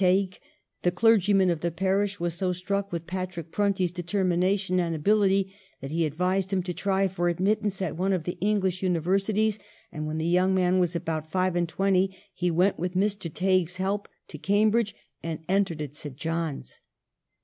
Tighe, 0.01 0.39
the 0.81 0.89
clergyman 0.89 1.51
of 1.51 1.59
the 1.61 1.69
parish, 1.69 2.19
was 2.19 2.33
so 2.33 2.53
struck 2.53 2.91
with 2.91 3.05
Patrick 3.05 3.51
Prunty's 3.51 3.91
determination 3.91 4.79
and 4.79 4.95
ability 4.95 5.53
that 5.79 5.91
he 5.91 6.07
advised 6.07 6.51
him 6.51 6.63
to 6.63 6.73
try 6.73 7.07
for 7.07 7.29
admittance 7.29 7.83
at 7.83 7.95
one 7.95 8.11
of 8.11 8.23
the 8.23 8.35
English 8.41 8.81
uni 8.81 8.97
versities; 8.99 9.59
and 9.91 10.07
when 10.07 10.17
the 10.17 10.25
young 10.25 10.55
man 10.55 10.79
was 10.79 10.95
about 10.95 11.29
five 11.29 11.55
and 11.55 11.69
twenty 11.69 12.17
he 12.33 12.49
went, 12.49 12.79
with 12.79 12.95
Mr. 12.95 13.31
Tighe's 13.31 13.77
help, 13.77 14.07
to 14.27 14.39
Cambridge, 14.39 14.95
and 15.21 15.45
entered 15.47 15.83
at 15.83 15.93
St. 15.93 16.15
John's. 16.15 16.79